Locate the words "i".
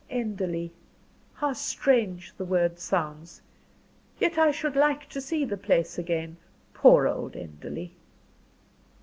4.35-4.49